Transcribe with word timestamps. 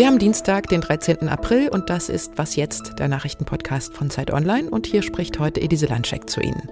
Wir 0.00 0.06
haben 0.06 0.18
Dienstag, 0.18 0.66
den 0.68 0.80
13. 0.80 1.28
April 1.28 1.68
und 1.68 1.90
das 1.90 2.08
ist 2.08 2.38
Was 2.38 2.56
jetzt, 2.56 2.98
der 2.98 3.08
Nachrichtenpodcast 3.08 3.92
von 3.92 4.08
Zeit 4.08 4.32
Online 4.32 4.70
und 4.70 4.86
hier 4.86 5.02
spricht 5.02 5.38
heute 5.38 5.60
Edise 5.60 5.84
Landscheck 5.84 6.30
zu 6.30 6.40
Ihnen. 6.40 6.70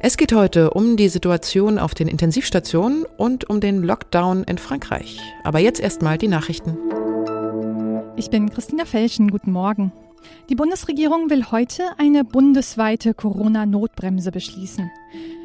Es 0.00 0.16
geht 0.16 0.32
heute 0.32 0.70
um 0.70 0.96
die 0.96 1.10
Situation 1.10 1.78
auf 1.78 1.92
den 1.92 2.08
Intensivstationen 2.08 3.04
und 3.18 3.50
um 3.50 3.60
den 3.60 3.82
Lockdown 3.82 4.44
in 4.44 4.56
Frankreich. 4.56 5.20
Aber 5.44 5.58
jetzt 5.58 5.78
erstmal 5.78 6.16
die 6.16 6.28
Nachrichten. 6.28 6.78
Ich 8.16 8.30
bin 8.30 8.48
Christina 8.48 8.86
Felschen, 8.86 9.30
guten 9.30 9.52
Morgen. 9.52 9.92
Die 10.48 10.54
Bundesregierung 10.54 11.28
will 11.28 11.50
heute 11.50 11.82
eine 11.98 12.24
bundesweite 12.24 13.12
Corona-Notbremse 13.12 14.32
beschließen. 14.32 14.90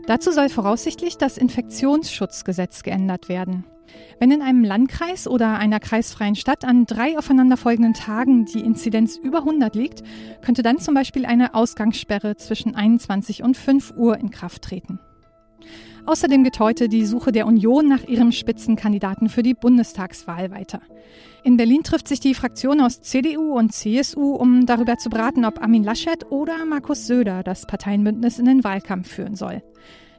Dazu 0.08 0.32
soll 0.32 0.48
voraussichtlich 0.48 1.18
das 1.18 1.38
Infektionsschutzgesetz 1.38 2.82
geändert 2.82 3.28
werden. 3.28 3.66
Wenn 4.20 4.32
in 4.32 4.42
einem 4.42 4.64
Landkreis 4.64 5.28
oder 5.28 5.58
einer 5.58 5.80
kreisfreien 5.80 6.36
Stadt 6.36 6.66
an 6.66 6.86
drei 6.86 7.18
aufeinanderfolgenden 7.18 7.94
Tagen 7.94 8.46
die 8.46 8.62
Inzidenz 8.62 9.18
über 9.18 9.40
100 9.40 9.76
liegt, 9.76 10.04
könnte 10.42 10.64
dann 10.64 10.80
zum 10.80 10.94
Beispiel 10.94 11.26
eine 11.26 11.56
Ausgangssperre 11.56 12.36
zwischen 12.38 12.76
21 12.76 13.44
und 13.44 13.58
5 13.58 13.94
Uhr 13.98 14.18
in 14.18 14.30
Kraft 14.30 14.64
treten. 14.64 15.00
Außerdem 16.06 16.44
geht 16.44 16.60
heute 16.60 16.90
die 16.90 17.06
Suche 17.06 17.32
der 17.32 17.48
Union 17.48 17.88
nach 17.88 18.04
ihrem 18.04 18.34
Spitzenkandidaten 18.34 19.30
für 19.30 19.42
die 19.42 19.54
Bundestagswahl 19.54 20.52
weiter. 20.52 20.82
In 21.46 21.56
Berlin 21.56 21.84
trifft 21.84 22.10
sich 22.10 22.20
die 22.20 22.34
Fraktion 22.34 22.82
aus 22.82 23.02
CDU 23.02 23.58
und 23.58 23.72
CSU, 23.72 24.36
um 24.36 24.66
darüber 24.66 24.98
zu 24.98 25.10
beraten, 25.10 25.46
ob 25.46 25.62
Armin 25.62 25.84
Laschet 25.84 26.30
oder 26.30 26.66
Markus 26.66 27.08
Söder 27.08 27.42
das 27.42 27.66
Parteienbündnis 27.66 28.38
in 28.38 28.46
den 28.46 28.66
Wahlkampf 28.66 29.10
führen 29.10 29.36
soll. 29.36 29.64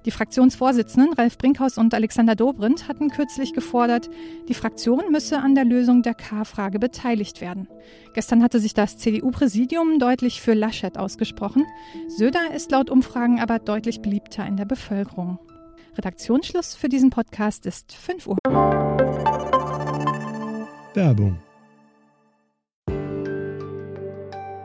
Die 0.04 0.10
Fraktionsvorsitzenden 0.10 1.14
Ralf 1.14 1.38
Brinkhaus 1.38 1.78
und 1.78 1.94
Alexander 1.94 2.34
Dobrindt 2.34 2.88
hatten 2.88 3.08
kürzlich 3.08 3.54
gefordert, 3.54 4.10
die 4.48 4.54
Fraktion 4.54 5.10
müsse 5.10 5.38
an 5.38 5.54
der 5.54 5.65
Lösung 5.65 6.02
der 6.02 6.12
K-Frage 6.12 6.79
beteiligt 6.79 7.40
werden. 7.40 7.68
Gestern 8.12 8.42
hatte 8.42 8.60
sich 8.60 8.74
das 8.74 8.98
CDU-Präsidium 8.98 9.98
deutlich 9.98 10.42
für 10.42 10.52
Laschet 10.52 10.98
ausgesprochen. 10.98 11.64
Söder 12.09 12.52
ist 12.54 12.70
laut 12.70 12.90
Umfragen 12.90 13.40
aber 13.40 13.59
deutlich 13.59 14.02
beliebter 14.02 14.46
in 14.46 14.59
der 14.59 14.66
Bevölkerung. 14.66 15.38
Redaktionsschluss 15.96 16.74
für 16.74 16.90
diesen 16.90 17.09
Podcast 17.09 17.64
ist 17.64 17.92
5 17.92 18.26
Uhr. 18.26 18.38
Werbung. 20.92 21.38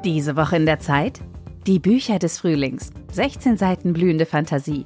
Diese 0.03 0.35
Woche 0.35 0.57
in 0.57 0.65
der 0.65 0.79
Zeit? 0.79 1.21
Die 1.65 1.79
Bücher 1.79 2.19
des 2.19 2.39
Frühlings. 2.39 2.89
16 3.11 3.57
Seiten 3.57 3.93
blühende 3.93 4.25
Fantasie. 4.25 4.85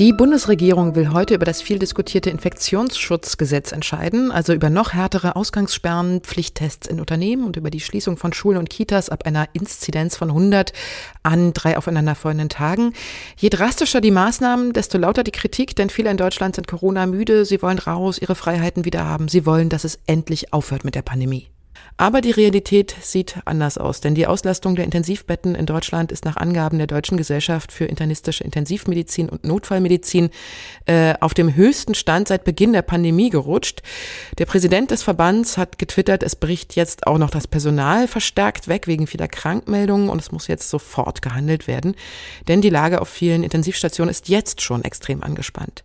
Die 0.00 0.14
Bundesregierung 0.14 0.94
will 0.94 1.12
heute 1.12 1.34
über 1.34 1.44
das 1.44 1.60
viel 1.60 1.78
diskutierte 1.78 2.30
Infektionsschutzgesetz 2.30 3.70
entscheiden, 3.70 4.32
also 4.32 4.54
über 4.54 4.70
noch 4.70 4.94
härtere 4.94 5.36
Ausgangssperren, 5.36 6.22
Pflichttests 6.22 6.88
in 6.88 7.00
Unternehmen 7.00 7.44
und 7.44 7.56
über 7.56 7.68
die 7.68 7.80
Schließung 7.80 8.16
von 8.16 8.32
Schulen 8.32 8.56
und 8.56 8.70
Kitas 8.70 9.10
ab 9.10 9.26
einer 9.26 9.48
Inzidenz 9.52 10.16
von 10.16 10.30
100 10.30 10.72
an 11.22 11.52
drei 11.52 11.76
aufeinanderfolgenden 11.76 12.48
Tagen. 12.48 12.94
Je 13.36 13.50
drastischer 13.50 14.00
die 14.00 14.10
Maßnahmen, 14.10 14.72
desto 14.72 14.96
lauter 14.96 15.22
die 15.22 15.32
Kritik, 15.32 15.76
denn 15.76 15.90
viele 15.90 16.10
in 16.10 16.16
Deutschland 16.16 16.54
sind 16.54 16.66
Corona 16.66 17.04
müde, 17.04 17.44
sie 17.44 17.60
wollen 17.60 17.78
raus, 17.78 18.16
ihre 18.16 18.36
Freiheiten 18.36 18.86
wieder 18.86 19.04
haben, 19.04 19.28
sie 19.28 19.44
wollen, 19.44 19.68
dass 19.68 19.84
es 19.84 19.98
endlich 20.06 20.54
aufhört 20.54 20.82
mit 20.82 20.94
der 20.94 21.02
Pandemie. 21.02 21.50
Aber 21.96 22.20
die 22.20 22.30
Realität 22.30 22.94
sieht 23.00 23.36
anders 23.44 23.76
aus, 23.76 24.00
denn 24.00 24.14
die 24.14 24.26
Auslastung 24.26 24.74
der 24.74 24.84
Intensivbetten 24.84 25.54
in 25.54 25.66
Deutschland 25.66 26.12
ist 26.12 26.24
nach 26.24 26.36
Angaben 26.36 26.78
der 26.78 26.86
Deutschen 26.86 27.16
Gesellschaft 27.16 27.72
für 27.72 27.84
internistische 27.84 28.42
Intensivmedizin 28.42 29.28
und 29.28 29.44
Notfallmedizin 29.44 30.30
äh, 30.86 31.14
auf 31.20 31.34
dem 31.34 31.54
höchsten 31.54 31.94
Stand 31.94 32.28
seit 32.28 32.44
Beginn 32.44 32.72
der 32.72 32.82
Pandemie 32.82 33.30
gerutscht. 33.30 33.82
Der 34.38 34.46
Präsident 34.46 34.90
des 34.90 35.02
Verbands 35.02 35.58
hat 35.58 35.78
getwittert, 35.78 36.22
es 36.22 36.36
bricht 36.36 36.74
jetzt 36.74 37.06
auch 37.06 37.18
noch 37.18 37.30
das 37.30 37.46
Personal 37.46 38.08
verstärkt 38.08 38.68
weg 38.68 38.86
wegen 38.86 39.06
vieler 39.06 39.28
Krankmeldungen 39.28 40.08
und 40.08 40.20
es 40.20 40.32
muss 40.32 40.46
jetzt 40.46 40.70
sofort 40.70 41.22
gehandelt 41.22 41.66
werden, 41.66 41.94
denn 42.48 42.62
die 42.62 42.70
Lage 42.70 43.00
auf 43.00 43.08
vielen 43.08 43.42
Intensivstationen 43.42 44.10
ist 44.10 44.28
jetzt 44.28 44.62
schon 44.62 44.84
extrem 44.84 45.22
angespannt. 45.22 45.84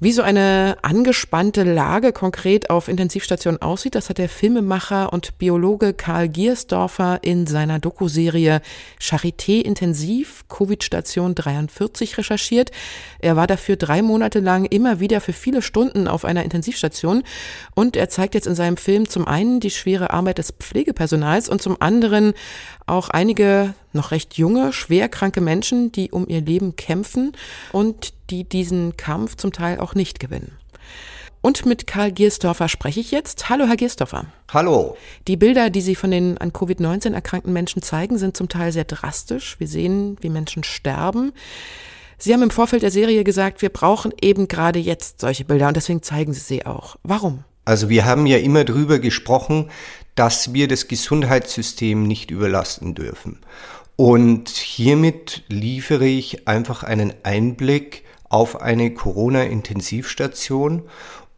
Wie 0.00 0.12
so 0.12 0.22
eine 0.22 0.76
angespannte 0.82 1.64
Lage 1.64 2.12
konkret 2.12 2.70
auf 2.70 2.86
Intensivstationen 2.86 3.60
aussieht, 3.60 3.96
das 3.96 4.08
hat 4.08 4.18
der 4.18 4.28
Filmemacher 4.28 5.12
und 5.12 5.38
Biologe 5.38 5.92
Karl 5.92 6.28
Giersdorfer 6.28 7.18
in 7.22 7.48
seiner 7.48 7.80
Dokuserie 7.80 8.60
Charité 9.00 9.60
Intensiv 9.60 10.44
Covid-Station 10.48 11.34
43 11.34 12.16
recherchiert. 12.16 12.70
Er 13.18 13.34
war 13.34 13.48
dafür 13.48 13.74
drei 13.74 14.02
Monate 14.02 14.38
lang 14.38 14.66
immer 14.66 15.00
wieder 15.00 15.20
für 15.20 15.32
viele 15.32 15.62
Stunden 15.62 16.06
auf 16.06 16.24
einer 16.24 16.44
Intensivstation 16.44 17.24
und 17.74 17.96
er 17.96 18.08
zeigt 18.08 18.34
jetzt 18.34 18.46
in 18.46 18.54
seinem 18.54 18.76
Film 18.76 19.08
zum 19.08 19.26
einen 19.26 19.58
die 19.58 19.70
schwere 19.70 20.10
Arbeit 20.10 20.38
des 20.38 20.52
Pflegepersonals 20.52 21.48
und 21.48 21.60
zum 21.60 21.76
anderen 21.82 22.34
auch 22.86 23.08
einige 23.08 23.74
noch 23.92 24.10
recht 24.10 24.36
junge, 24.36 24.72
schwerkranke 24.72 25.40
Menschen, 25.40 25.92
die 25.92 26.10
um 26.10 26.28
ihr 26.28 26.40
Leben 26.40 26.76
kämpfen 26.76 27.32
und 27.72 28.12
die 28.30 28.44
diesen 28.44 28.96
Kampf 28.96 29.36
zum 29.36 29.52
Teil 29.52 29.80
auch 29.80 29.94
nicht 29.94 30.20
gewinnen. 30.20 30.52
Und 31.40 31.66
mit 31.66 31.86
Karl 31.86 32.10
Giersdorfer 32.10 32.68
spreche 32.68 33.00
ich 33.00 33.10
jetzt. 33.10 33.48
Hallo, 33.48 33.66
Herr 33.66 33.76
Giersdorfer. 33.76 34.26
Hallo. 34.52 34.96
Die 35.28 35.36
Bilder, 35.36 35.70
die 35.70 35.80
Sie 35.80 35.94
von 35.94 36.10
den 36.10 36.36
an 36.38 36.52
Covid-19 36.52 37.14
erkrankten 37.14 37.52
Menschen 37.52 37.80
zeigen, 37.80 38.18
sind 38.18 38.36
zum 38.36 38.48
Teil 38.48 38.72
sehr 38.72 38.84
drastisch. 38.84 39.56
Wir 39.60 39.68
sehen, 39.68 40.16
wie 40.20 40.30
Menschen 40.30 40.64
sterben. 40.64 41.32
Sie 42.18 42.34
haben 42.34 42.42
im 42.42 42.50
Vorfeld 42.50 42.82
der 42.82 42.90
Serie 42.90 43.22
gesagt, 43.22 43.62
wir 43.62 43.68
brauchen 43.68 44.12
eben 44.20 44.48
gerade 44.48 44.80
jetzt 44.80 45.20
solche 45.20 45.44
Bilder 45.44 45.68
und 45.68 45.76
deswegen 45.76 46.02
zeigen 46.02 46.32
Sie 46.32 46.40
sie 46.40 46.66
auch. 46.66 46.96
Warum? 47.04 47.44
Also 47.64 47.88
wir 47.88 48.04
haben 48.04 48.26
ja 48.26 48.38
immer 48.38 48.64
drüber 48.64 48.98
gesprochen, 48.98 49.70
dass 50.16 50.52
wir 50.52 50.66
das 50.66 50.88
Gesundheitssystem 50.88 52.02
nicht 52.02 52.32
überlasten 52.32 52.96
dürfen. 52.96 53.38
Und 54.00 54.50
hiermit 54.50 55.42
liefere 55.48 56.06
ich 56.06 56.46
einfach 56.46 56.84
einen 56.84 57.14
Einblick 57.24 58.04
auf 58.28 58.60
eine 58.60 58.94
Corona-Intensivstation 58.94 60.84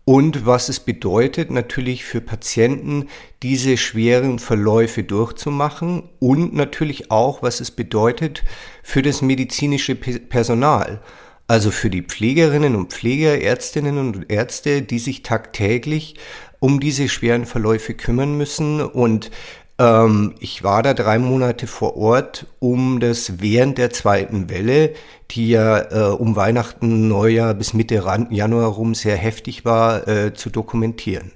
und 0.04 0.44
was 0.44 0.69
es 0.69 0.78
bedeutet 0.78 1.50
natürlich 1.50 2.04
für 2.04 2.21
Patienten, 2.21 3.09
diese 3.43 3.78
schweren 3.78 4.38
Verläufe 4.38 5.04
durchzumachen 5.04 6.03
und 6.19 6.53
natürlich 6.53 7.10
auch, 7.10 7.43
was 7.43 7.60
es 7.60 7.71
bedeutet 7.71 8.44
für 8.82 9.00
das 9.00 9.22
medizinische 9.22 9.94
Personal. 9.94 11.00
Also 11.47 11.71
für 11.71 11.88
die 11.88 12.03
Pflegerinnen 12.03 12.77
und 12.77 12.92
Pfleger, 12.92 13.41
Ärztinnen 13.41 13.97
und 13.97 14.31
Ärzte, 14.31 14.82
die 14.82 14.98
sich 14.98 15.22
tagtäglich 15.22 16.16
um 16.60 16.78
diese 16.78 17.09
schweren 17.09 17.47
Verläufe 17.47 17.94
kümmern 17.94 18.37
müssen. 18.37 18.81
Und 18.82 19.31
ähm, 19.80 20.34
ich 20.41 20.62
war 20.62 20.82
da 20.82 20.92
drei 20.92 21.18
Monate 21.18 21.66
vor 21.66 21.96
Ort, 21.96 22.46
um 22.58 23.00
das 23.00 23.41
während 23.41 23.78
der 23.78 23.91
zweiten 23.91 24.50
Welle, 24.50 24.92
die 25.30 25.48
ja 25.48 26.10
äh, 26.10 26.12
um 26.12 26.36
Weihnachten, 26.36 27.08
Neujahr 27.08 27.54
bis 27.54 27.72
Mitte 27.72 28.04
Januar 28.30 28.68
rum 28.68 28.94
sehr 28.94 29.16
heftig 29.16 29.64
war, 29.64 30.06
äh, 30.06 30.34
zu 30.34 30.50
dokumentieren. 30.50 31.32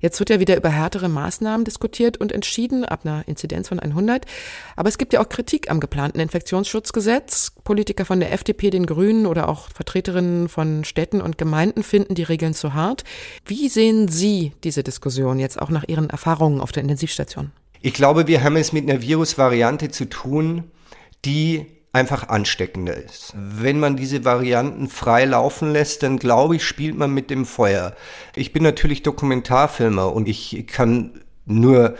Jetzt 0.00 0.20
wird 0.20 0.30
ja 0.30 0.38
wieder 0.38 0.56
über 0.56 0.68
härtere 0.68 1.08
Maßnahmen 1.08 1.64
diskutiert 1.64 2.16
und 2.18 2.30
entschieden, 2.30 2.84
ab 2.84 3.00
einer 3.04 3.26
Inzidenz 3.26 3.68
von 3.68 3.80
100. 3.80 4.26
Aber 4.76 4.88
es 4.88 4.96
gibt 4.96 5.12
ja 5.12 5.20
auch 5.20 5.28
Kritik 5.28 5.70
am 5.70 5.80
geplanten 5.80 6.20
Infektionsschutzgesetz. 6.20 7.52
Politiker 7.64 8.04
von 8.04 8.20
der 8.20 8.32
FDP, 8.32 8.70
den 8.70 8.86
Grünen 8.86 9.26
oder 9.26 9.48
auch 9.48 9.68
Vertreterinnen 9.70 10.48
von 10.48 10.84
Städten 10.84 11.20
und 11.20 11.36
Gemeinden 11.36 11.82
finden 11.82 12.14
die 12.14 12.22
Regeln 12.22 12.54
zu 12.54 12.74
hart. 12.74 13.02
Wie 13.44 13.68
sehen 13.68 14.08
Sie 14.08 14.52
diese 14.62 14.84
Diskussion 14.84 15.40
jetzt 15.40 15.60
auch 15.60 15.70
nach 15.70 15.84
Ihren 15.88 16.10
Erfahrungen 16.10 16.60
auf 16.60 16.70
der 16.70 16.82
Intensivstation? 16.82 17.50
Ich 17.80 17.94
glaube, 17.94 18.26
wir 18.26 18.42
haben 18.42 18.56
es 18.56 18.72
mit 18.72 18.88
einer 18.88 19.02
Virusvariante 19.02 19.90
zu 19.90 20.08
tun, 20.08 20.64
die 21.24 21.66
einfach 21.92 22.28
ansteckender 22.28 22.96
ist. 22.96 23.32
Wenn 23.34 23.80
man 23.80 23.96
diese 23.96 24.24
Varianten 24.24 24.88
frei 24.88 25.24
laufen 25.24 25.72
lässt, 25.72 26.02
dann 26.02 26.18
glaube 26.18 26.56
ich, 26.56 26.64
spielt 26.64 26.96
man 26.96 27.12
mit 27.12 27.30
dem 27.30 27.46
Feuer. 27.46 27.94
Ich 28.36 28.52
bin 28.52 28.62
natürlich 28.62 29.02
Dokumentarfilmer 29.02 30.12
und 30.12 30.28
ich 30.28 30.66
kann 30.66 31.20
nur 31.46 31.96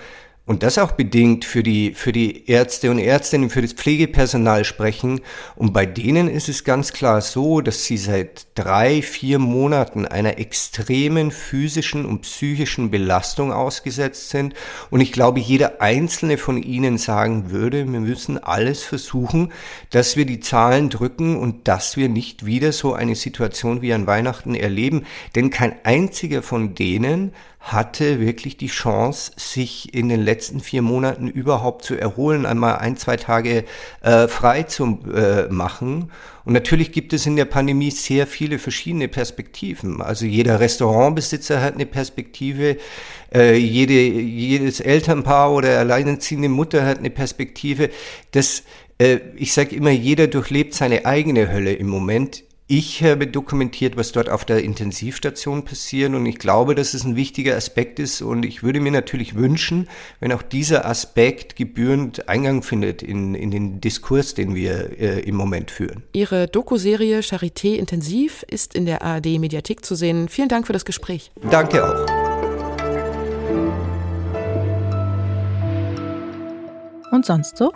und 0.48 0.62
das 0.62 0.78
auch 0.78 0.92
bedingt 0.92 1.44
für 1.44 1.62
die, 1.62 1.92
für 1.92 2.10
die 2.10 2.48
Ärzte 2.50 2.90
und 2.90 2.98
Ärztinnen, 2.98 3.50
für 3.50 3.60
das 3.60 3.74
Pflegepersonal 3.74 4.64
sprechen. 4.64 5.20
Und 5.56 5.74
bei 5.74 5.84
denen 5.84 6.26
ist 6.26 6.48
es 6.48 6.64
ganz 6.64 6.94
klar 6.94 7.20
so, 7.20 7.60
dass 7.60 7.84
sie 7.84 7.98
seit 7.98 8.46
drei, 8.54 9.02
vier 9.02 9.38
Monaten 9.38 10.06
einer 10.06 10.38
extremen 10.38 11.32
physischen 11.32 12.06
und 12.06 12.22
psychischen 12.22 12.90
Belastung 12.90 13.52
ausgesetzt 13.52 14.30
sind. 14.30 14.54
Und 14.88 15.02
ich 15.02 15.12
glaube, 15.12 15.38
jeder 15.38 15.82
einzelne 15.82 16.38
von 16.38 16.62
ihnen 16.62 16.96
sagen 16.96 17.50
würde, 17.50 17.86
wir 17.86 18.00
müssen 18.00 18.42
alles 18.42 18.82
versuchen, 18.82 19.52
dass 19.90 20.16
wir 20.16 20.24
die 20.24 20.40
Zahlen 20.40 20.88
drücken 20.88 21.36
und 21.36 21.68
dass 21.68 21.98
wir 21.98 22.08
nicht 22.08 22.46
wieder 22.46 22.72
so 22.72 22.94
eine 22.94 23.16
Situation 23.16 23.82
wie 23.82 23.92
an 23.92 24.06
Weihnachten 24.06 24.54
erleben. 24.54 25.04
Denn 25.34 25.50
kein 25.50 25.74
einziger 25.84 26.42
von 26.42 26.74
denen 26.74 27.34
hatte 27.60 28.20
wirklich 28.20 28.56
die 28.56 28.68
Chance, 28.68 29.32
sich 29.36 29.92
in 29.94 30.08
den 30.08 30.22
letzten 30.22 30.37
vier 30.40 30.82
Monaten 30.82 31.28
überhaupt 31.28 31.84
zu 31.84 31.94
erholen, 31.94 32.46
einmal 32.46 32.76
ein, 32.76 32.96
zwei 32.96 33.16
Tage 33.16 33.64
äh, 34.02 34.28
frei 34.28 34.62
zu 34.64 34.98
äh, 35.14 35.48
machen. 35.52 36.10
Und 36.44 36.54
natürlich 36.54 36.92
gibt 36.92 37.12
es 37.12 37.26
in 37.26 37.36
der 37.36 37.44
Pandemie 37.44 37.90
sehr 37.90 38.26
viele 38.26 38.58
verschiedene 38.58 39.08
Perspektiven. 39.08 40.00
Also 40.00 40.24
jeder 40.24 40.60
Restaurantbesitzer 40.60 41.60
hat 41.60 41.74
eine 41.74 41.86
Perspektive, 41.86 42.78
äh, 43.34 43.56
jede, 43.56 43.92
jedes 43.92 44.80
Elternpaar 44.80 45.52
oder 45.52 45.78
alleinerziehende 45.78 46.48
Mutter 46.48 46.86
hat 46.86 46.98
eine 46.98 47.10
Perspektive. 47.10 47.90
Das, 48.30 48.62
äh, 48.98 49.18
ich 49.36 49.52
sage 49.52 49.76
immer, 49.76 49.90
jeder 49.90 50.26
durchlebt 50.26 50.74
seine 50.74 51.04
eigene 51.04 51.52
Hölle 51.52 51.74
im 51.74 51.88
Moment. 51.88 52.44
Ich 52.70 53.02
habe 53.02 53.26
dokumentiert, 53.26 53.96
was 53.96 54.12
dort 54.12 54.28
auf 54.28 54.44
der 54.44 54.62
Intensivstation 54.62 55.64
passiert 55.64 56.12
und 56.12 56.26
ich 56.26 56.38
glaube, 56.38 56.74
dass 56.74 56.92
es 56.92 57.02
ein 57.02 57.16
wichtiger 57.16 57.56
Aspekt 57.56 57.98
ist 57.98 58.20
und 58.20 58.44
ich 58.44 58.62
würde 58.62 58.78
mir 58.80 58.92
natürlich 58.92 59.36
wünschen, 59.36 59.88
wenn 60.20 60.32
auch 60.32 60.42
dieser 60.42 60.84
Aspekt 60.84 61.56
gebührend 61.56 62.28
Eingang 62.28 62.62
findet 62.62 63.02
in, 63.02 63.34
in 63.34 63.50
den 63.50 63.80
Diskurs, 63.80 64.34
den 64.34 64.54
wir 64.54 65.00
äh, 65.00 65.20
im 65.20 65.34
Moment 65.34 65.70
führen. 65.70 66.02
Ihre 66.12 66.46
Dokuserie 66.46 67.20
Charité 67.20 67.76
Intensiv 67.76 68.44
ist 68.50 68.74
in 68.74 68.84
der 68.84 69.00
ARD 69.00 69.38
Mediathek 69.38 69.82
zu 69.82 69.94
sehen. 69.94 70.28
Vielen 70.28 70.50
Dank 70.50 70.66
für 70.66 70.74
das 70.74 70.84
Gespräch. 70.84 71.30
Danke 71.50 71.82
auch. 71.82 72.06
Und 77.12 77.24
sonst 77.24 77.56
so? 77.56 77.72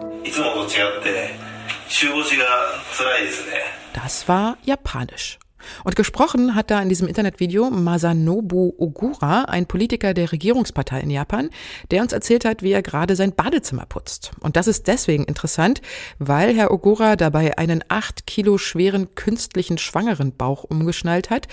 Das 3.93 4.29
war 4.29 4.57
japanisch. 4.65 5.39
Und 5.85 5.97
gesprochen 5.97 6.55
hat 6.55 6.71
da 6.71 6.81
in 6.81 6.89
diesem 6.89 7.09
Internetvideo 7.09 7.71
Masanobu 7.71 8.75
Ogura, 8.79 9.45
ein 9.45 9.67
Politiker 9.67 10.15
der 10.15 10.33
Regierungspartei 10.33 11.01
in 11.01 11.11
Japan, 11.11 11.51
der 11.91 12.03
uns 12.03 12.13
erzählt 12.13 12.45
hat, 12.45 12.63
wie 12.63 12.73
er 12.73 12.83
gerade 12.83 13.17
sein 13.17 13.35
Badezimmer 13.35 13.87
putzt. 13.87 14.33
Und 14.41 14.57
das 14.57 14.67
ist 14.67 14.87
deswegen 14.87 15.25
interessant, 15.25 15.83
weil 16.19 16.55
Herr 16.55 16.71
Ogura 16.73 17.17
dabei 17.17 17.59
einen 17.59 17.85
acht 17.89 18.27
Kilo 18.27 18.59
schweren 18.59 19.15
künstlichen 19.15 19.79
schwangeren 19.79 20.35
Bauch 20.37 20.65
umgeschnallt 20.65 21.31
hat. 21.31 21.49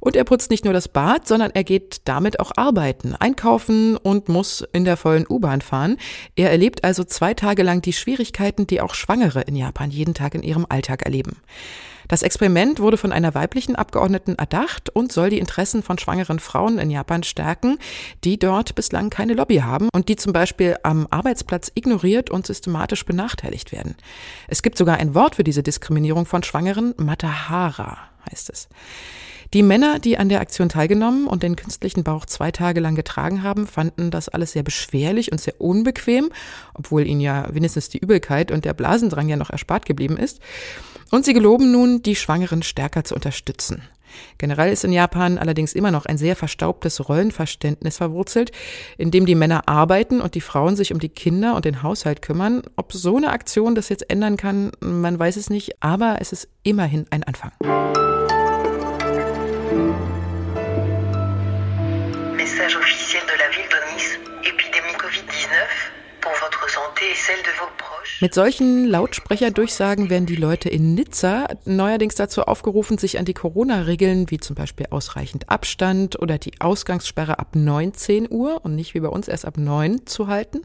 Und 0.00 0.16
er 0.16 0.24
putzt 0.24 0.50
nicht 0.50 0.64
nur 0.64 0.74
das 0.74 0.88
Bad, 0.88 1.26
sondern 1.26 1.50
er 1.52 1.64
geht 1.64 2.02
damit 2.04 2.40
auch 2.40 2.52
arbeiten, 2.56 3.14
einkaufen 3.14 3.96
und 3.96 4.28
muss 4.28 4.64
in 4.72 4.84
der 4.84 4.96
vollen 4.96 5.26
U-Bahn 5.28 5.60
fahren. 5.60 5.96
Er 6.36 6.50
erlebt 6.50 6.84
also 6.84 7.04
zwei 7.04 7.34
Tage 7.34 7.62
lang 7.62 7.82
die 7.82 7.92
Schwierigkeiten, 7.92 8.66
die 8.66 8.80
auch 8.80 8.94
Schwangere 8.94 9.42
in 9.42 9.56
Japan 9.56 9.90
jeden 9.90 10.14
Tag 10.14 10.34
in 10.34 10.42
ihrem 10.42 10.66
Alltag 10.68 11.02
erleben. 11.02 11.36
Das 12.08 12.22
Experiment 12.22 12.80
wurde 12.80 12.96
von 12.96 13.12
einer 13.12 13.34
weiblichen 13.34 13.76
Abgeordneten 13.76 14.34
erdacht 14.36 14.90
und 14.90 15.12
soll 15.12 15.30
die 15.30 15.38
Interessen 15.38 15.82
von 15.82 15.98
schwangeren 15.98 16.38
Frauen 16.38 16.78
in 16.78 16.90
Japan 16.90 17.22
stärken, 17.22 17.78
die 18.24 18.38
dort 18.38 18.74
bislang 18.74 19.10
keine 19.10 19.34
Lobby 19.34 19.58
haben 19.58 19.88
und 19.92 20.08
die 20.08 20.16
zum 20.16 20.32
Beispiel 20.32 20.76
am 20.82 21.06
Arbeitsplatz 21.10 21.70
ignoriert 21.74 22.30
und 22.30 22.46
systematisch 22.46 23.04
benachteiligt 23.04 23.72
werden. 23.72 23.94
Es 24.48 24.62
gibt 24.62 24.78
sogar 24.78 24.96
ein 24.96 25.14
Wort 25.14 25.36
für 25.36 25.44
diese 25.44 25.62
Diskriminierung 25.62 26.24
von 26.24 26.42
Schwangeren, 26.42 26.94
Matahara 26.96 27.98
heißt 28.30 28.50
es. 28.50 28.68
Die 29.54 29.62
Männer, 29.62 29.98
die 29.98 30.18
an 30.18 30.28
der 30.28 30.40
Aktion 30.40 30.68
teilgenommen 30.68 31.26
und 31.26 31.42
den 31.42 31.56
künstlichen 31.56 32.04
Bauch 32.04 32.26
zwei 32.26 32.50
Tage 32.50 32.80
lang 32.80 32.94
getragen 32.94 33.42
haben, 33.42 33.66
fanden 33.66 34.10
das 34.10 34.28
alles 34.28 34.52
sehr 34.52 34.62
beschwerlich 34.62 35.32
und 35.32 35.40
sehr 35.40 35.58
unbequem, 35.58 36.30
obwohl 36.74 37.06
ihnen 37.06 37.22
ja 37.22 37.46
wenigstens 37.50 37.88
die 37.88 37.98
Übelkeit 37.98 38.50
und 38.50 38.66
der 38.66 38.74
Blasendrang 38.74 39.28
ja 39.28 39.36
noch 39.36 39.48
erspart 39.48 39.86
geblieben 39.86 40.18
ist. 40.18 40.40
Und 41.10 41.24
sie 41.24 41.32
geloben 41.32 41.72
nun, 41.72 42.02
die 42.02 42.16
Schwangeren 42.16 42.62
stärker 42.62 43.04
zu 43.04 43.14
unterstützen. 43.14 43.82
Generell 44.38 44.72
ist 44.72 44.84
in 44.84 44.92
Japan 44.92 45.38
allerdings 45.38 45.72
immer 45.72 45.90
noch 45.90 46.06
ein 46.06 46.18
sehr 46.18 46.36
verstaubtes 46.36 47.08
Rollenverständnis 47.08 47.98
verwurzelt, 47.98 48.52
in 48.96 49.10
dem 49.10 49.26
die 49.26 49.34
Männer 49.34 49.68
arbeiten 49.68 50.20
und 50.20 50.34
die 50.34 50.40
Frauen 50.40 50.76
sich 50.76 50.92
um 50.92 50.98
die 50.98 51.08
Kinder 51.08 51.54
und 51.54 51.64
den 51.64 51.82
Haushalt 51.82 52.22
kümmern. 52.22 52.62
Ob 52.76 52.92
so 52.92 53.16
eine 53.16 53.30
Aktion 53.30 53.74
das 53.74 53.88
jetzt 53.88 54.10
ändern 54.10 54.36
kann, 54.36 54.72
man 54.80 55.18
weiß 55.18 55.36
es 55.36 55.50
nicht, 55.50 55.82
aber 55.82 56.18
es 56.20 56.32
ist 56.32 56.48
immerhin 56.62 57.06
ein 57.10 57.24
Anfang. 57.24 57.52
Message 62.36 62.76
officiel 62.76 63.20
de 63.26 63.36
la 63.38 63.50
ville 63.54 63.68
de 63.68 63.94
Nice, 63.94 64.18
Epidemie 64.42 64.96
Covid-19 64.96 65.48
pour 66.20 66.32
votre 66.40 66.68
santé 66.70 67.04
et 67.12 67.16
celle 67.16 67.42
de 67.42 67.50
vos. 67.58 67.87
Mit 68.20 68.34
solchen 68.34 68.84
Lautsprecherdurchsagen 68.84 70.10
werden 70.10 70.26
die 70.26 70.34
Leute 70.34 70.68
in 70.68 70.94
Nizza 70.94 71.46
neuerdings 71.64 72.16
dazu 72.16 72.42
aufgerufen, 72.42 72.98
sich 72.98 73.16
an 73.16 73.24
die 73.24 73.32
Corona-Regeln 73.32 74.28
wie 74.32 74.38
zum 74.40 74.56
Beispiel 74.56 74.86
ausreichend 74.90 75.48
Abstand 75.48 76.20
oder 76.20 76.36
die 76.36 76.60
Ausgangssperre 76.60 77.38
ab 77.38 77.54
19 77.54 78.26
Uhr 78.28 78.64
und 78.64 78.74
nicht 78.74 78.94
wie 78.94 79.00
bei 79.00 79.08
uns 79.08 79.28
erst 79.28 79.44
ab 79.44 79.56
9 79.56 80.04
zu 80.06 80.26
halten. 80.26 80.62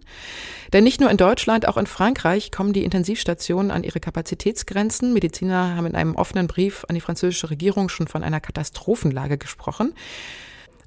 Denn 0.73 0.83
nicht 0.83 0.99
nur 0.99 1.11
in 1.11 1.17
Deutschland, 1.17 1.67
auch 1.67 1.77
in 1.77 1.85
Frankreich 1.85 2.51
kommen 2.51 2.73
die 2.73 2.83
Intensivstationen 2.83 3.69
an 3.69 3.83
ihre 3.83 3.99
Kapazitätsgrenzen. 3.99 5.13
Mediziner 5.13 5.75
haben 5.75 5.85
in 5.85 5.95
einem 5.95 6.15
offenen 6.15 6.47
Brief 6.47 6.85
an 6.89 6.95
die 6.95 7.01
französische 7.01 7.51
Regierung 7.51 7.87
schon 7.87 8.07
von 8.07 8.23
einer 8.23 8.41
Katastrophenlage 8.41 9.37
gesprochen. 9.37 9.93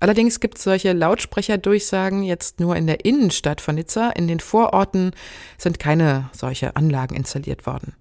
Allerdings 0.01 0.41
gibt 0.41 0.59
es 0.59 0.65
solche 0.65 0.93
Lautsprecherdurchsagen 0.93 2.23
jetzt 2.23 2.61
nur 2.61 2.77
in 2.77 2.87
der 2.87 3.05
Innenstadt 3.05 3.61
von 3.61 3.77
Nizza. 3.77 4.11
In 4.11 4.29
den 4.29 4.41
Vororten 4.41 5.13
sind 5.59 5.79
keine 5.79 6.29
solche 6.33 6.77
Anlagen 6.77 7.15
installiert 7.15 7.67
worden. 7.67 7.95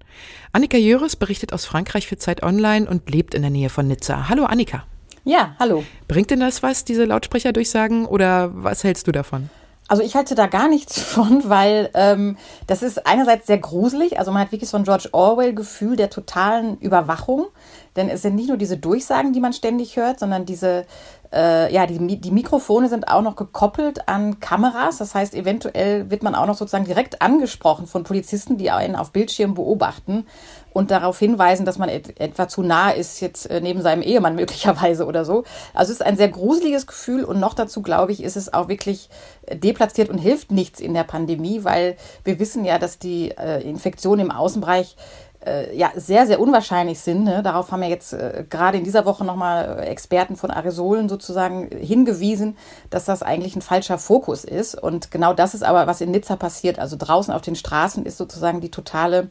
Annika 0.52 0.78
Jöris 0.78 1.16
berichtet 1.16 1.54
aus 1.54 1.66
Frankreich 1.66 2.08
für 2.08 2.18
Zeit 2.18 2.44
Online 2.44 2.90
und 2.90 3.10
lebt 3.10 3.34
in 3.34 3.42
der 3.42 3.52
Nähe 3.52 3.70
von 3.70 3.88
Nizza. 3.88 4.30
Hallo 4.30 4.46
Annika. 4.46 4.86
Ja, 5.24 5.56
hallo. 5.60 5.84
Bringt 6.08 6.30
denn 6.30 6.40
das 6.40 6.62
was, 6.62 6.86
diese 6.86 7.06
Lautsprecherdurchsagen, 7.06 8.06
oder 8.06 8.52
was 8.54 8.84
hältst 8.84 9.08
du 9.08 9.12
davon? 9.12 9.50
Also 9.88 10.02
ich 10.02 10.16
halte 10.16 10.36
da 10.36 10.48
gar 10.48 10.68
nichts 10.68 11.00
von, 11.02 11.50
weil 11.50 11.90
ähm, 11.94 12.38
das 12.68 12.84
ist 12.84 13.06
einerseits 13.08 13.48
sehr 13.48 13.58
gruselig. 13.58 14.20
Also 14.20 14.32
man 14.32 14.42
hat 14.42 14.52
wirklich 14.52 14.70
so 14.70 14.78
ein 14.78 14.84
George 14.84 15.10
Orwell-Gefühl 15.12 15.96
der 15.96 16.10
totalen 16.10 16.78
Überwachung. 16.78 17.48
Denn 17.96 18.10
es 18.10 18.22
sind 18.22 18.36
nicht 18.36 18.50
nur 18.50 18.58
diese 18.58 18.78
Durchsagen, 18.78 19.34
die 19.34 19.40
man 19.40 19.54
ständig 19.54 19.96
hört, 19.98 20.20
sondern 20.20 20.46
diese 20.46 20.86
äh, 21.36 21.74
ja, 21.74 21.86
die, 21.86 22.18
die 22.20 22.32
Mikrofone 22.32 22.88
sind 22.88 23.10
auch 23.10 23.22
noch 23.22 23.36
gekoppelt 23.36 24.08
an 24.08 24.40
Kameras. 24.40 24.98
Das 24.98 25.14
heißt, 25.14 25.36
eventuell 25.36 26.10
wird 26.10 26.24
man 26.24 26.34
auch 26.34 26.46
noch 26.46 26.56
sozusagen 26.56 26.86
direkt 26.86 27.22
angesprochen 27.22 27.88
von 27.88 28.04
Polizisten, 28.04 28.58
die 28.58 28.72
einen 28.72 28.96
auf 28.96 29.12
Bildschirm 29.12 29.54
beobachten 29.54 30.26
und 30.72 30.92
darauf 30.92 31.20
hinweisen, 31.20 31.66
dass 31.66 31.78
man 31.78 31.90
et 31.90 32.20
etwa 32.20 32.48
zu 32.48 32.62
nah 32.62 32.92
ist, 32.92 33.20
jetzt 33.20 33.50
äh, 33.50 33.60
neben 33.60 33.82
seinem 33.82 34.02
Ehemann 34.02 34.36
möglicherweise 34.36 35.06
oder 35.06 35.26
so. 35.26 35.44
Also 35.74 35.92
es 35.92 36.00
ist 36.00 36.06
ein 36.06 36.18
sehr 36.18 36.30
gruseliges 36.30 36.88
Gefühl 36.88 37.26
und 37.26 37.40
noch 37.40 37.54
dazu, 37.54 37.82
glaube 37.82 38.14
ich, 38.14 38.24
ist 38.24 38.38
es 38.38 38.54
auch 38.54 38.70
wirklich 38.70 39.10
äh, 39.46 39.58
deplatziert 39.58 40.10
und 40.10 40.18
hilft 40.18 40.52
nichts 40.52 40.80
in 40.80 40.94
der 40.94 41.04
Pandemie, 41.04 41.64
weil 41.64 41.98
wir 42.24 42.40
wissen 42.40 42.64
ja, 42.64 42.80
dass 42.80 42.98
die 42.98 43.32
äh, 43.32 43.62
Infektionen 43.62 44.28
im 44.28 44.32
Außenbereich 44.32 44.96
äh, 45.46 45.76
ja, 45.76 45.92
sehr, 45.96 46.28
sehr 46.28 46.40
unwahrscheinlich 46.40 47.00
sind. 47.00 47.24
Ne? 47.24 47.44
Darauf 47.44 47.72
haben 47.72 47.84
ja 47.84 47.90
jetzt 47.90 48.14
äh, 48.14 48.46
gerade 48.50 48.78
in 48.78 48.84
dieser 48.84 49.06
Woche 49.06 49.24
nochmal 49.24 49.84
Experten 49.84 50.36
von 50.36 50.52
Aerosolen 50.52 51.10
sozusagen 51.10 51.70
hingewiesen, 51.70 52.58
dass 52.90 53.06
das 53.06 53.24
eigentlich 53.24 53.56
ein 53.56 53.62
falscher 53.62 53.98
Fokus 53.98 54.44
ist. 54.44 54.76
Und 54.76 55.12
genau 55.12 55.34
das 55.34 55.54
ist 55.54 55.64
aber, 55.64 55.88
was 55.88 56.02
in 56.02 56.12
Nizza 56.12 56.36
passiert. 56.36 56.80
Also 56.80 56.96
draußen 56.98 57.34
auf 57.34 57.42
den 57.42 57.56
Straßen 57.56 58.06
ist 58.06 58.18
sozusagen 58.18 58.62
die 58.62 58.72
totale 58.72 59.30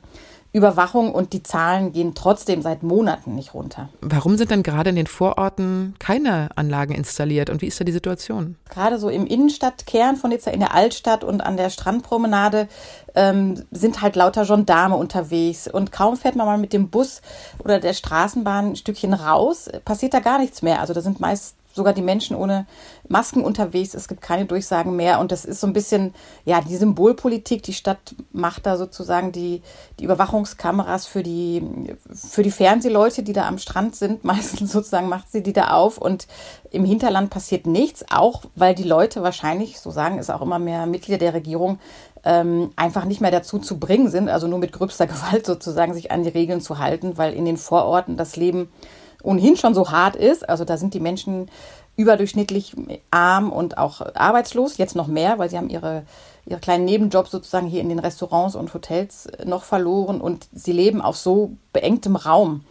Überwachung 0.54 1.12
und 1.12 1.32
die 1.32 1.42
Zahlen 1.42 1.92
gehen 1.92 2.14
trotzdem 2.14 2.62
seit 2.62 2.84
Monaten 2.84 3.34
nicht 3.34 3.54
runter. 3.54 3.88
Warum 4.00 4.36
sind 4.36 4.52
denn 4.52 4.62
gerade 4.62 4.90
in 4.90 4.96
den 4.96 5.08
Vororten 5.08 5.96
keine 5.98 6.48
Anlagen 6.54 6.94
installiert 6.94 7.50
und 7.50 7.60
wie 7.60 7.66
ist 7.66 7.80
da 7.80 7.84
die 7.84 7.90
Situation? 7.90 8.54
Gerade 8.70 9.00
so 9.00 9.08
im 9.08 9.26
Innenstadtkern 9.26 10.14
von 10.14 10.30
Nizza, 10.30 10.52
in 10.52 10.60
der 10.60 10.72
Altstadt 10.72 11.24
und 11.24 11.40
an 11.40 11.56
der 11.56 11.70
Strandpromenade 11.70 12.68
ähm, 13.16 13.64
sind 13.72 14.00
halt 14.00 14.14
lauter 14.14 14.44
Gendarme 14.44 14.94
unterwegs 14.94 15.66
und 15.66 15.90
kaum 15.90 16.16
fährt 16.16 16.36
man 16.36 16.46
mal 16.46 16.58
mit 16.58 16.72
dem 16.72 16.88
Bus 16.88 17.20
oder 17.58 17.80
der 17.80 17.92
Straßenbahn 17.92 18.70
ein 18.70 18.76
Stückchen 18.76 19.12
raus, 19.12 19.68
passiert 19.84 20.14
da 20.14 20.20
gar 20.20 20.38
nichts 20.38 20.62
mehr. 20.62 20.80
Also 20.80 20.94
da 20.94 21.00
sind 21.00 21.18
meist 21.18 21.56
sogar 21.74 21.92
die 21.92 22.02
Menschen 22.02 22.36
ohne 22.36 22.66
Masken 23.08 23.42
unterwegs. 23.42 23.94
Es 23.94 24.08
gibt 24.08 24.22
keine 24.22 24.46
Durchsagen 24.46 24.96
mehr. 24.96 25.20
Und 25.20 25.32
das 25.32 25.44
ist 25.44 25.60
so 25.60 25.66
ein 25.66 25.72
bisschen, 25.72 26.14
ja, 26.44 26.60
die 26.60 26.76
Symbolpolitik. 26.76 27.62
Die 27.62 27.72
Stadt 27.72 28.14
macht 28.32 28.66
da 28.66 28.76
sozusagen 28.76 29.32
die, 29.32 29.62
die 29.98 30.04
Überwachungskameras 30.04 31.06
für 31.06 31.22
die, 31.22 31.96
für 32.12 32.42
die 32.42 32.50
Fernsehleute, 32.50 33.22
die 33.22 33.32
da 33.32 33.46
am 33.48 33.58
Strand 33.58 33.96
sind. 33.96 34.24
Meistens 34.24 34.72
sozusagen 34.72 35.08
macht 35.08 35.30
sie 35.30 35.42
die 35.42 35.52
da 35.52 35.68
auf. 35.72 35.98
Und 35.98 36.26
im 36.70 36.84
Hinterland 36.84 37.30
passiert 37.30 37.66
nichts, 37.66 38.04
auch 38.10 38.44
weil 38.54 38.74
die 38.74 38.84
Leute 38.84 39.22
wahrscheinlich, 39.22 39.80
so 39.80 39.90
sagen 39.90 40.18
es 40.18 40.30
auch 40.30 40.42
immer 40.42 40.58
mehr 40.58 40.86
Mitglieder 40.86 41.18
der 41.18 41.34
Regierung, 41.34 41.78
ähm, 42.24 42.72
einfach 42.76 43.04
nicht 43.04 43.20
mehr 43.20 43.30
dazu 43.30 43.58
zu 43.58 43.78
bringen 43.78 44.08
sind, 44.08 44.28
also 44.28 44.46
nur 44.48 44.58
mit 44.58 44.72
gröbster 44.72 45.06
Gewalt 45.08 45.44
sozusagen 45.46 45.94
sich 45.94 46.10
an 46.10 46.22
die 46.22 46.30
Regeln 46.30 46.60
zu 46.60 46.78
halten, 46.78 47.18
weil 47.18 47.34
in 47.34 47.44
den 47.44 47.56
Vororten 47.56 48.16
das 48.16 48.36
Leben 48.36 48.70
ohnehin 49.24 49.56
schon 49.56 49.74
so 49.74 49.90
hart 49.90 50.16
ist. 50.16 50.48
Also 50.48 50.64
da 50.64 50.76
sind 50.76 50.94
die 50.94 51.00
Menschen 51.00 51.50
überdurchschnittlich 51.96 52.74
arm 53.10 53.52
und 53.52 53.78
auch 53.78 54.00
arbeitslos, 54.14 54.78
jetzt 54.78 54.96
noch 54.96 55.06
mehr, 55.06 55.38
weil 55.38 55.48
sie 55.48 55.56
haben 55.56 55.70
ihre, 55.70 56.02
ihre 56.44 56.60
kleinen 56.60 56.84
Nebenjobs 56.84 57.30
sozusagen 57.30 57.68
hier 57.68 57.80
in 57.80 57.88
den 57.88 58.00
Restaurants 58.00 58.56
und 58.56 58.74
Hotels 58.74 59.28
noch 59.44 59.64
verloren 59.64 60.20
und 60.20 60.48
sie 60.52 60.72
leben 60.72 61.00
auf 61.00 61.16
so 61.16 61.52
beengtem 61.72 62.16
Raum. 62.16 62.64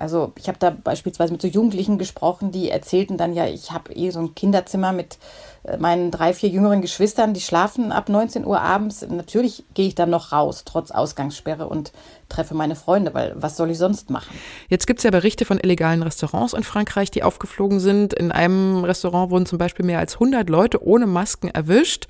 Also 0.00 0.32
ich 0.38 0.48
habe 0.48 0.58
da 0.58 0.70
beispielsweise 0.70 1.30
mit 1.30 1.42
so 1.42 1.48
Jugendlichen 1.48 1.98
gesprochen, 1.98 2.52
die 2.52 2.70
erzählten 2.70 3.18
dann 3.18 3.34
ja, 3.34 3.46
ich 3.46 3.70
habe 3.70 3.92
eh 3.92 4.08
so 4.08 4.20
ein 4.20 4.34
Kinderzimmer 4.34 4.92
mit 4.92 5.18
äh, 5.62 5.76
meinen 5.76 6.10
drei, 6.10 6.32
vier 6.32 6.48
jüngeren 6.48 6.80
Geschwistern, 6.80 7.34
die 7.34 7.42
schlafen 7.42 7.92
ab 7.92 8.08
19 8.08 8.46
Uhr 8.46 8.62
abends. 8.62 9.06
Natürlich 9.06 9.62
gehe 9.74 9.88
ich 9.88 9.94
dann 9.94 10.08
noch 10.08 10.32
raus, 10.32 10.62
trotz 10.64 10.90
Ausgangssperre 10.90 11.68
und 11.68 11.92
treffe 12.30 12.54
meine 12.54 12.76
Freunde, 12.76 13.12
weil 13.12 13.34
was 13.36 13.56
soll 13.56 13.70
ich 13.70 13.78
sonst 13.78 14.08
machen? 14.08 14.34
Jetzt 14.68 14.86
gibt 14.86 15.00
es 15.00 15.04
ja 15.04 15.10
Berichte 15.10 15.44
von 15.44 15.58
illegalen 15.58 16.02
Restaurants 16.02 16.54
in 16.54 16.62
Frankreich, 16.62 17.10
die 17.10 17.22
aufgeflogen 17.22 17.80
sind. 17.80 18.14
In 18.14 18.32
einem 18.32 18.84
Restaurant 18.84 19.30
wurden 19.30 19.46
zum 19.46 19.58
Beispiel 19.58 19.84
mehr 19.84 19.98
als 19.98 20.14
100 20.14 20.48
Leute 20.48 20.82
ohne 20.82 21.06
Masken 21.06 21.48
erwischt. 21.48 22.06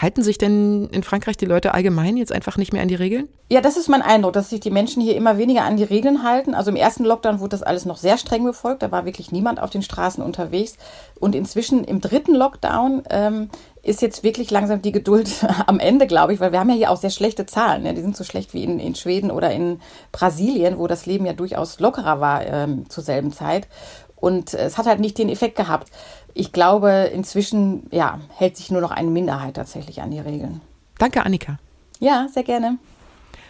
Halten 0.00 0.22
sich 0.22 0.38
denn 0.38 0.88
in 0.90 1.02
Frankreich 1.02 1.36
die 1.36 1.44
Leute 1.44 1.74
allgemein 1.74 2.16
jetzt 2.16 2.32
einfach 2.32 2.56
nicht 2.56 2.72
mehr 2.72 2.82
an 2.82 2.88
die 2.88 2.94
Regeln? 2.94 3.28
Ja, 3.48 3.60
das 3.60 3.76
ist 3.76 3.88
mein 3.88 4.02
Eindruck, 4.02 4.32
dass 4.32 4.50
sich 4.50 4.60
die 4.60 4.70
Menschen 4.70 5.02
hier 5.02 5.16
immer 5.16 5.38
weniger 5.38 5.64
an 5.64 5.76
die 5.76 5.84
Regeln 5.84 6.22
halten. 6.22 6.54
Also 6.54 6.70
im 6.70 6.76
ersten 6.76 7.04
Lockdown 7.04 7.40
wurde 7.40 7.50
das 7.50 7.62
alles 7.62 7.84
noch 7.84 7.96
sehr 7.96 8.18
streng 8.18 8.44
befolgt. 8.44 8.82
Da 8.82 8.90
war 8.90 9.04
wirklich 9.04 9.30
niemand 9.30 9.60
auf 9.60 9.70
den 9.70 9.82
Straßen 9.82 10.22
unterwegs. 10.22 10.76
Und 11.20 11.34
inzwischen 11.34 11.84
im 11.84 12.00
dritten 12.00 12.34
Lockdown 12.34 13.02
ähm, 13.10 13.50
ist 13.86 14.02
jetzt 14.02 14.24
wirklich 14.24 14.50
langsam 14.50 14.82
die 14.82 14.92
Geduld 14.92 15.46
am 15.66 15.78
Ende, 15.78 16.06
glaube 16.06 16.34
ich, 16.34 16.40
weil 16.40 16.52
wir 16.52 16.60
haben 16.60 16.70
ja 16.70 16.76
hier 16.76 16.90
auch 16.90 16.96
sehr 16.96 17.10
schlechte 17.10 17.46
Zahlen. 17.46 17.86
Ja, 17.86 17.92
die 17.92 18.02
sind 18.02 18.16
so 18.16 18.24
schlecht 18.24 18.52
wie 18.52 18.64
in, 18.64 18.78
in 18.78 18.94
Schweden 18.94 19.30
oder 19.30 19.52
in 19.52 19.80
Brasilien, 20.12 20.78
wo 20.78 20.86
das 20.86 21.06
Leben 21.06 21.26
ja 21.26 21.32
durchaus 21.32 21.78
lockerer 21.78 22.20
war 22.20 22.44
ähm, 22.44 22.90
zur 22.90 23.04
selben 23.04 23.32
Zeit. 23.32 23.68
Und 24.16 24.54
es 24.54 24.78
hat 24.78 24.86
halt 24.86 24.98
nicht 24.98 25.18
den 25.18 25.28
Effekt 25.28 25.56
gehabt. 25.56 25.90
Ich 26.34 26.52
glaube, 26.52 27.10
inzwischen 27.12 27.86
ja, 27.90 28.20
hält 28.34 28.56
sich 28.56 28.70
nur 28.70 28.80
noch 28.80 28.90
eine 28.90 29.10
Minderheit 29.10 29.54
tatsächlich 29.54 30.02
an 30.02 30.10
die 30.10 30.20
Regeln. 30.20 30.60
Danke, 30.98 31.24
Annika. 31.24 31.58
Ja, 32.00 32.26
sehr 32.32 32.42
gerne. 32.42 32.78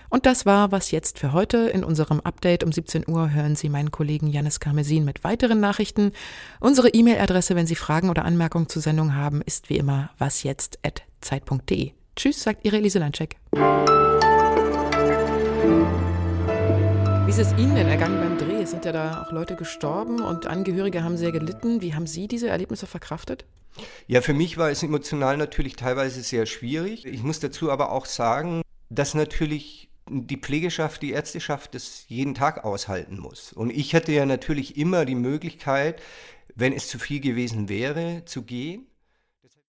Und 0.09 0.27
das 0.27 0.47
war 0.47 0.73
was 0.73 0.91
jetzt 0.91 1.19
für 1.19 1.33
heute. 1.33 1.69
In 1.69 1.85
unserem 1.85 2.21
Update 2.21 2.65
um 2.65 2.73
17 2.73 3.05
Uhr 3.09 3.33
hören 3.33 3.57
Sie 3.57 3.69
meinen 3.69 3.91
Kollegen 3.91 4.29
Janis 4.29 4.61
Karmesin 4.61 5.05
mit 5.05 5.25
weiteren 5.25 5.61
Nachrichten. 5.61 6.13
Unsere 6.61 6.89
E-Mail-Adresse, 6.91 7.57
wenn 7.57 7.67
Sie 7.67 7.75
Fragen 7.75 8.11
oder 8.11 8.25
Anmerkungen 8.25 8.69
zur 8.69 8.83
Sendung 8.83 9.15
haben, 9.15 9.43
ist 9.43 9.69
wie 9.71 9.77
immer 9.77 10.11
wasjetzt.zeit.de. 10.19 11.93
Tschüss, 12.15 12.43
sagt 12.43 12.65
Ihre 12.65 12.77
Elise 12.77 12.99
Landcheck. 12.99 13.37
Wie 17.27 17.31
ist 17.31 17.39
es 17.39 17.53
Ihnen 17.59 17.75
denn 17.75 17.89
ergangen 17.89 18.21
beim 18.21 18.39
Dreh? 18.39 18.63
Es 18.63 18.71
sind 18.71 18.85
ja 18.85 18.93
da 18.93 19.23
auch 19.23 19.33
Leute 19.33 19.57
gestorben 19.57 20.21
und 20.23 20.47
Angehörige 20.47 21.03
haben 21.03 21.17
sehr 21.17 21.33
gelitten. 21.33 21.83
Wie 21.83 21.95
haben 21.95 22.07
Sie 22.07 22.29
diese 22.29 22.49
Erlebnisse 22.49 22.87
verkraftet? 22.87 23.45
Ja, 24.07 24.21
für 24.23 24.33
mich 24.33 24.57
war 24.57 24.71
es 24.71 24.83
emotional 24.83 25.37
natürlich 25.37 25.77
teilweise 25.77 26.23
sehr 26.23 26.47
schwierig. 26.47 27.05
Ich 27.05 27.23
muss 27.23 27.41
dazu 27.41 27.71
aber 27.71 27.91
auch 27.91 28.07
sagen, 28.07 28.63
dass 28.89 29.15
natürlich 29.15 29.91
die 30.09 30.37
Pflegeschaft, 30.37 31.03
die 31.03 31.13
Ärzteschaft 31.13 31.75
das 31.75 32.05
jeden 32.09 32.35
Tag 32.35 32.65
aushalten 32.65 33.19
muss. 33.19 33.53
Und 33.53 33.71
ich 33.71 33.95
hatte 33.95 34.13
ja 34.13 34.27
natürlich 34.27 34.77
immer 34.77 35.05
die 35.05 35.15
Möglichkeit, 35.15 36.01
wenn 36.55 36.73
es 36.73 36.89
zu 36.89 36.99
viel 36.99 37.21
gewesen 37.21 37.69
wäre, 37.69 38.25
zu 38.25 38.43
gehen. 38.43 38.87